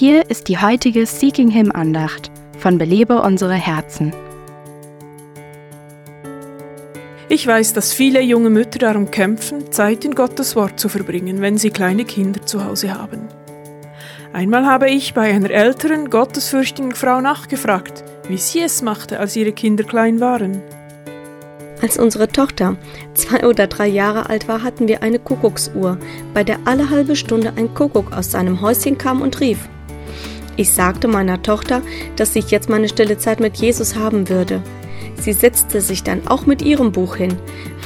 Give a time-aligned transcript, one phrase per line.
[0.00, 4.14] hier ist die heutige Seeking Him Andacht von Belebe unsere Herzen.
[7.28, 11.58] Ich weiß, dass viele junge Mütter darum kämpfen, Zeit in Gottes Wort zu verbringen, wenn
[11.58, 13.28] sie kleine Kinder zu Hause haben.
[14.32, 19.52] Einmal habe ich bei einer älteren, gottesfürchtigen Frau nachgefragt, wie sie es machte, als ihre
[19.52, 20.62] Kinder klein waren.
[21.82, 22.78] Als unsere Tochter
[23.12, 25.98] zwei oder drei Jahre alt war, hatten wir eine Kuckucksuhr,
[26.32, 29.68] bei der alle halbe Stunde ein Kuckuck aus seinem Häuschen kam und rief.
[30.56, 31.82] Ich sagte meiner Tochter,
[32.16, 34.62] dass ich jetzt meine stille Zeit mit Jesus haben würde.
[35.20, 37.36] Sie setzte sich dann auch mit ihrem Buch hin.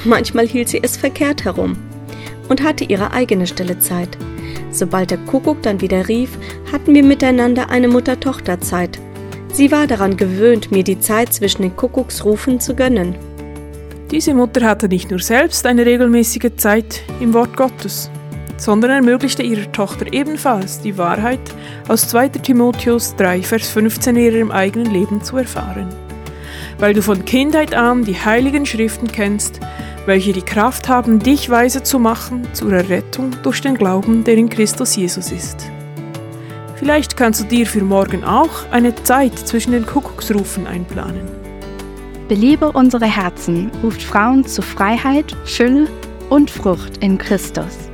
[0.05, 1.77] Manchmal hielt sie es verkehrt herum
[2.49, 4.17] und hatte ihre eigene stille Zeit.
[4.71, 6.31] Sobald der Kuckuck dann wieder rief,
[6.73, 8.99] hatten wir miteinander eine Mutter-Tochter-Zeit.
[9.53, 13.15] Sie war daran gewöhnt, mir die Zeit zwischen den Kuckucksrufen zu gönnen.
[14.11, 18.11] Diese Mutter hatte nicht nur selbst eine regelmäßige Zeit im Wort Gottes,
[18.65, 21.41] sondern ermöglichte ihrer Tochter ebenfalls die Wahrheit
[21.87, 25.89] aus 2 Timotheus 3, Vers 15 in ihrem eigenen Leben zu erfahren.
[26.79, 29.61] Weil du von Kindheit an die heiligen Schriften kennst,
[30.07, 34.49] welche die Kraft haben, dich weise zu machen zur Errettung durch den Glauben, der in
[34.49, 35.71] Christus Jesus ist.
[36.77, 41.29] Vielleicht kannst du dir für morgen auch eine Zeit zwischen den Kuckucksrufen einplanen.
[42.29, 45.87] Belebe unsere Herzen ruft Frauen zu Freiheit, Fülle
[46.31, 47.94] und Frucht in Christus.